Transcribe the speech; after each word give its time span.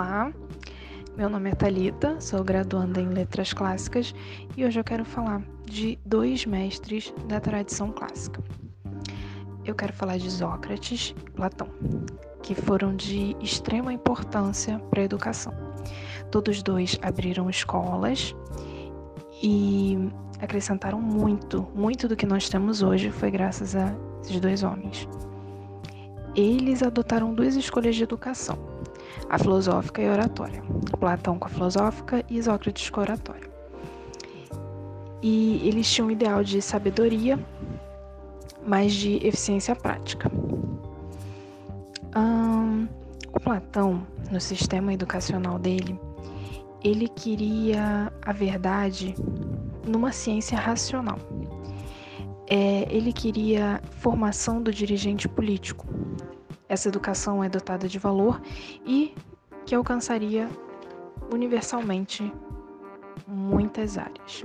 Olá, 0.00 0.32
meu 1.14 1.28
nome 1.28 1.50
é 1.50 1.54
Talita, 1.54 2.18
sou 2.22 2.42
graduanda 2.42 3.02
em 3.02 3.10
Letras 3.10 3.52
Clássicas 3.52 4.14
e 4.56 4.64
hoje 4.64 4.80
eu 4.80 4.82
quero 4.82 5.04
falar 5.04 5.42
de 5.66 5.98
dois 6.06 6.46
mestres 6.46 7.12
da 7.28 7.38
tradição 7.38 7.92
clássica. 7.92 8.42
Eu 9.62 9.74
quero 9.74 9.92
falar 9.92 10.16
de 10.16 10.30
Sócrates 10.30 11.14
e 11.26 11.30
Platão, 11.32 11.68
que 12.42 12.54
foram 12.54 12.96
de 12.96 13.36
extrema 13.42 13.92
importância 13.92 14.78
para 14.88 15.02
a 15.02 15.04
educação. 15.04 15.52
Todos 16.30 16.62
dois 16.62 16.98
abriram 17.02 17.50
escolas 17.50 18.34
e 19.42 19.98
acrescentaram 20.40 20.98
muito, 20.98 21.68
muito 21.74 22.08
do 22.08 22.16
que 22.16 22.24
nós 22.24 22.48
temos 22.48 22.80
hoje 22.80 23.10
foi 23.10 23.30
graças 23.30 23.76
a 23.76 23.94
esses 24.22 24.40
dois 24.40 24.62
homens. 24.62 25.06
Eles 26.34 26.82
adotaram 26.82 27.34
duas 27.34 27.54
escolhas 27.54 27.96
de 27.96 28.04
educação, 28.04 28.56
a 29.28 29.38
filosófica 29.38 30.02
e 30.02 30.08
a 30.08 30.12
oratória. 30.12 30.62
Platão 30.98 31.38
com 31.38 31.46
a 31.46 31.50
filosófica 31.50 32.24
e 32.28 32.42
Sócrates 32.42 32.90
com 32.90 33.00
a 33.00 33.02
oratória. 33.02 33.50
E 35.22 35.60
eles 35.66 35.90
tinham 35.90 36.08
um 36.08 36.10
ideal 36.10 36.42
de 36.42 36.62
sabedoria, 36.62 37.38
mas 38.66 38.92
de 38.92 39.16
eficiência 39.26 39.76
prática. 39.76 40.30
Hum, 42.16 42.88
o 43.32 43.40
Platão, 43.40 44.06
no 44.30 44.40
sistema 44.40 44.92
educacional 44.92 45.58
dele, 45.58 45.98
ele 46.82 47.08
queria 47.08 48.12
a 48.22 48.32
verdade 48.32 49.14
numa 49.86 50.12
ciência 50.12 50.58
racional. 50.58 51.18
É, 52.48 52.86
ele 52.90 53.12
queria 53.12 53.80
formação 53.98 54.60
do 54.60 54.72
dirigente 54.72 55.28
político. 55.28 55.86
Essa 56.70 56.88
educação 56.88 57.42
é 57.42 57.48
dotada 57.48 57.88
de 57.88 57.98
valor 57.98 58.40
e 58.86 59.12
que 59.66 59.74
alcançaria 59.74 60.48
universalmente 61.34 62.32
muitas 63.26 63.98
áreas. 63.98 64.44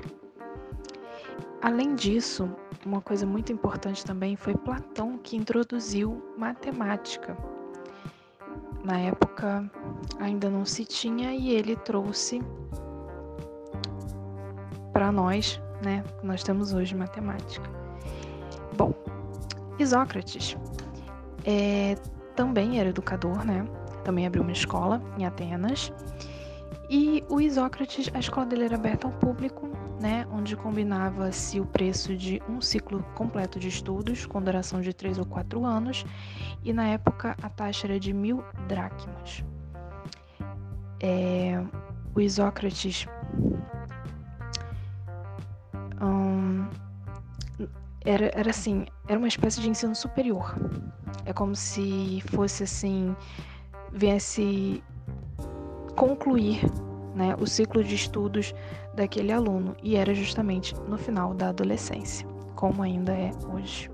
Além 1.62 1.94
disso, 1.94 2.50
uma 2.84 3.00
coisa 3.00 3.28
muito 3.28 3.54
importante 3.54 4.04
também 4.04 4.36
foi 4.36 4.56
Platão 4.56 5.20
que 5.20 5.38
introduziu 5.38 6.20
matemática. 6.36 7.38
Na 8.84 8.98
época 8.98 9.72
ainda 10.20 10.50
não 10.50 10.66
se 10.66 10.84
tinha 10.84 11.32
e 11.32 11.52
ele 11.52 11.76
trouxe 11.76 12.42
para 14.92 15.12
nós, 15.12 15.62
né, 15.84 16.04
nós 16.24 16.42
temos 16.42 16.74
hoje 16.74 16.96
matemática. 16.96 17.70
Bom, 18.76 18.96
Isócrates 19.78 20.58
é, 21.46 21.96
também 22.36 22.80
era 22.80 22.90
educador, 22.90 23.46
né? 23.46 23.68
Também 24.04 24.28
abriu 24.28 24.44
uma 24.44 24.52
escola 24.52 25.02
em 25.18 25.26
Atenas. 25.26 25.92
E 26.90 27.24
o 27.30 27.42
Isócrates, 27.42 28.12
a 28.14 28.20
escola 28.20 28.46
dele 28.46 28.66
era 28.66 28.76
aberta 28.76 29.08
ao 29.08 29.14
público, 29.14 29.68
né, 30.00 30.28
onde 30.32 30.56
combinava-se 30.56 31.60
o 31.60 31.66
preço 31.66 32.16
de 32.16 32.42
um 32.48 32.62
ciclo 32.62 33.04
completo 33.16 33.60
de 33.60 33.70
estudos, 33.70 34.26
com 34.26 34.42
duração 34.42 34.82
de 34.82 34.94
três 34.94 35.18
ou 35.18 35.26
quatro 35.26 35.66
anos, 35.66 36.06
e 36.64 36.72
na 36.72 36.86
época 36.90 37.36
a 37.42 37.50
taxa 37.50 37.88
era 37.88 38.00
de 38.00 38.14
mil 38.14 38.44
dracmas. 38.68 39.44
É, 41.02 41.60
o 42.14 42.22
Isócrates 42.22 43.08
era, 48.06 48.32
era 48.34 48.52
assim, 48.52 48.86
era 49.08 49.18
uma 49.18 49.28
espécie 49.28 49.60
de 49.60 49.70
ensino 49.70 49.96
superior. 49.96 50.56
É 51.26 51.34
como 51.34 51.56
se 51.56 52.22
fosse 52.28 52.64
assim, 52.64 53.16
viesse 53.92 54.84
concluir 55.96 56.62
né, 57.16 57.36
o 57.40 57.48
ciclo 57.48 57.84
de 57.84 57.96
estudos 57.96 58.54
daquele 58.94 59.32
aluno 59.32 59.76
e 59.82 59.96
era 59.96 60.14
justamente 60.14 60.76
no 60.88 60.98
final 60.98 61.34
da 61.34 61.50
adolescência, 61.50 62.28
como 62.56 62.84
ainda 62.84 63.12
é 63.12 63.32
hoje. 63.52 63.90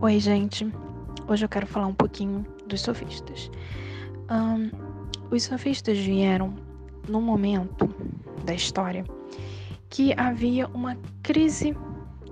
Oi, 0.00 0.18
gente. 0.18 0.70
Hoje 1.28 1.44
eu 1.44 1.48
quero 1.48 1.66
falar 1.66 1.86
um 1.86 1.94
pouquinho 1.94 2.44
dos 2.72 2.80
sofistas. 2.80 3.50
Um, 4.30 4.70
os 5.30 5.44
sofistas 5.44 5.98
vieram 5.98 6.54
num 7.08 7.20
momento 7.20 7.88
da 8.44 8.54
história 8.54 9.04
que 9.90 10.14
havia 10.16 10.66
uma 10.68 10.96
crise 11.22 11.76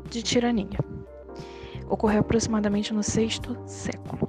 de 0.08 0.22
tirania. 0.22 0.78
Ocorreu 1.88 2.20
aproximadamente 2.20 2.94
no 2.94 3.02
sexto 3.02 3.56
século. 3.66 4.28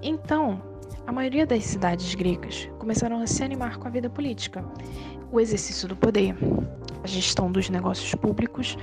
Então, 0.00 0.62
a 1.06 1.12
maioria 1.12 1.44
das 1.44 1.64
cidades 1.64 2.14
gregas 2.14 2.68
começaram 2.78 3.20
a 3.20 3.26
se 3.26 3.42
animar 3.42 3.78
com 3.78 3.88
a 3.88 3.90
vida 3.90 4.08
política. 4.08 4.64
O 5.32 5.40
exercício 5.40 5.88
do 5.88 5.96
poder, 5.96 6.36
a 7.02 7.06
gestão 7.06 7.50
dos 7.50 7.68
negócios 7.68 8.14
públicos, 8.14 8.76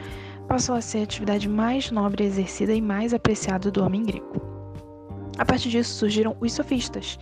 passou 0.47 0.75
a 0.75 0.81
ser 0.81 0.99
a 0.99 1.03
atividade 1.03 1.47
mais 1.47 1.89
nobre 1.89 2.25
exercida 2.25 2.73
e 2.73 2.81
mais 2.81 3.13
apreciada 3.13 3.71
do 3.71 3.83
homem 3.83 4.03
grego. 4.03 4.52
A 5.37 5.45
partir 5.45 5.69
disso 5.69 5.95
surgiram 5.95 6.35
os 6.39 6.53
sofistas, 6.53 7.17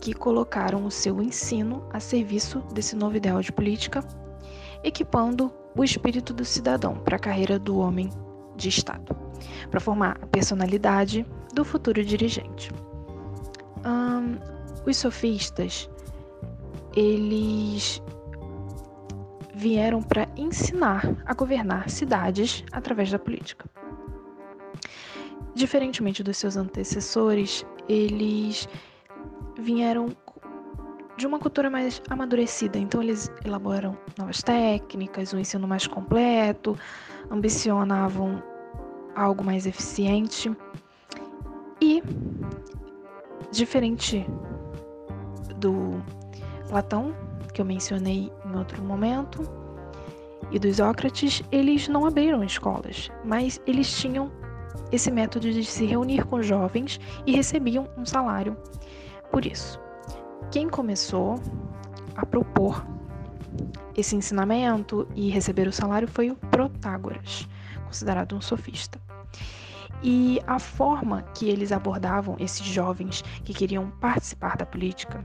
que 0.00 0.12
colocaram 0.12 0.84
o 0.84 0.90
seu 0.90 1.22
ensino 1.22 1.86
a 1.92 2.00
serviço 2.00 2.60
desse 2.72 2.96
novo 2.96 3.16
ideal 3.16 3.40
de 3.40 3.52
política 3.52 4.04
equipando 4.84 5.52
o 5.76 5.84
espírito 5.84 6.32
do 6.34 6.44
cidadão 6.44 6.94
para 6.94 7.16
a 7.16 7.18
carreira 7.18 7.58
do 7.58 7.78
homem 7.78 8.10
de 8.56 8.68
Estado, 8.68 9.16
para 9.70 9.80
formar 9.80 10.18
a 10.20 10.26
personalidade 10.26 11.26
do 11.54 11.64
futuro 11.64 12.04
dirigente. 12.04 12.70
os 14.84 14.96
sofistas, 14.96 15.88
eles 16.96 18.02
vieram 19.54 20.02
para 20.02 20.28
ensinar 20.36 21.16
a 21.24 21.32
governar 21.32 21.88
cidades 21.88 22.64
através 22.72 23.10
da 23.10 23.18
política. 23.18 23.64
Diferentemente 25.54 26.22
dos 26.22 26.36
seus 26.36 26.56
antecessores, 26.56 27.64
eles 27.88 28.68
vieram 29.58 30.16
de 31.16 31.26
uma 31.26 31.38
cultura 31.38 31.70
mais 31.70 32.02
amadurecida. 32.08 32.78
Então 32.78 33.02
eles 33.02 33.30
elaboram 33.44 33.96
novas 34.18 34.42
técnicas, 34.42 35.32
um 35.32 35.38
ensino 35.38 35.68
mais 35.68 35.86
completo, 35.86 36.76
ambicionavam 37.30 38.42
algo 39.14 39.44
mais 39.44 39.66
eficiente. 39.66 40.50
E 41.80 42.02
diferente 43.50 44.26
do 45.56 46.02
Platão, 46.68 47.14
que 47.52 47.60
eu 47.60 47.64
mencionei 47.64 48.32
em 48.46 48.56
outro 48.56 48.82
momento, 48.82 49.42
e 50.50 50.58
dos 50.58 50.76
Sócrates, 50.76 51.42
eles 51.50 51.88
não 51.88 52.06
abriram 52.06 52.44
escolas, 52.44 53.10
mas 53.24 53.60
eles 53.66 53.90
tinham 53.98 54.30
esse 54.90 55.10
método 55.10 55.50
de 55.50 55.64
se 55.64 55.84
reunir 55.84 56.24
com 56.26 56.42
jovens 56.42 57.00
e 57.26 57.34
recebiam 57.34 57.88
um 57.96 58.04
salário 58.04 58.56
por 59.30 59.46
isso. 59.46 59.80
Quem 60.50 60.68
começou 60.68 61.40
a 62.14 62.26
propor 62.26 62.86
esse 63.96 64.14
ensinamento 64.14 65.08
e 65.14 65.30
receber 65.30 65.66
o 65.66 65.72
salário 65.72 66.06
foi 66.06 66.30
o 66.30 66.36
Protágoras, 66.36 67.48
considerado 67.86 68.36
um 68.36 68.40
sofista. 68.40 69.00
E 70.02 70.40
a 70.46 70.58
forma 70.58 71.22
que 71.34 71.48
eles 71.48 71.72
abordavam 71.72 72.36
esses 72.38 72.66
jovens 72.66 73.22
que 73.44 73.54
queriam 73.54 73.90
participar 74.00 74.56
da 74.56 74.66
política 74.66 75.24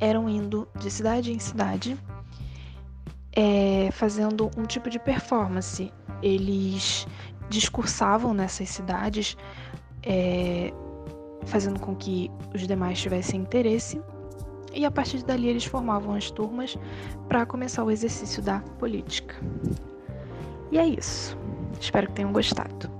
eram 0.00 0.28
indo 0.28 0.66
de 0.76 0.90
cidade 0.90 1.32
em 1.32 1.38
cidade, 1.38 1.96
é, 3.32 3.90
fazendo 3.92 4.50
um 4.56 4.64
tipo 4.64 4.88
de 4.88 4.98
performance. 4.98 5.92
Eles 6.22 7.06
discursavam 7.48 8.34
nessas 8.34 8.68
cidades, 8.68 9.36
é, 10.02 10.72
fazendo 11.46 11.80
com 11.80 11.94
que 11.94 12.30
os 12.54 12.66
demais 12.66 13.00
tivessem 13.00 13.40
interesse, 13.40 14.00
e 14.72 14.84
a 14.84 14.90
partir 14.90 15.22
dali 15.24 15.48
eles 15.48 15.64
formavam 15.64 16.14
as 16.14 16.30
turmas 16.30 16.76
para 17.28 17.46
começar 17.46 17.84
o 17.84 17.90
exercício 17.90 18.42
da 18.42 18.60
política. 18.78 19.34
E 20.70 20.78
é 20.78 20.86
isso. 20.86 21.36
Espero 21.80 22.06
que 22.08 22.14
tenham 22.14 22.32
gostado. 22.32 22.90